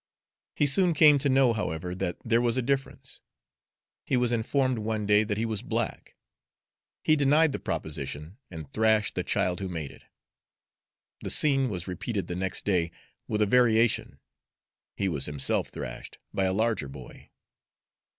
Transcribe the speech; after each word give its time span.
He 0.55 0.65
soon 0.65 0.95
came 0.95 1.19
to 1.19 1.29
know, 1.29 1.53
however, 1.53 1.93
that 1.93 2.17
there 2.25 2.41
was 2.41 2.57
a 2.57 2.63
difference. 2.63 3.21
He 4.03 4.17
was 4.17 4.31
informed 4.31 4.79
one 4.79 5.05
day 5.05 5.23
that 5.23 5.37
he 5.37 5.45
was 5.45 5.61
black. 5.61 6.15
He 7.03 7.15
denied 7.15 7.51
the 7.51 7.59
proposition 7.59 8.39
and 8.49 8.73
thrashed 8.73 9.13
the 9.13 9.23
child 9.23 9.59
who 9.59 9.69
made 9.69 9.91
it. 9.91 10.01
The 11.21 11.29
scene 11.29 11.69
was 11.69 11.87
repeated 11.87 12.25
the 12.25 12.35
next 12.35 12.65
day, 12.65 12.89
with 13.27 13.43
a 13.43 13.45
variation, 13.45 14.17
he 14.97 15.07
was 15.07 15.27
himself 15.27 15.67
thrashed 15.69 16.17
by 16.33 16.45
a 16.45 16.53
larger 16.53 16.87
boy. 16.87 17.29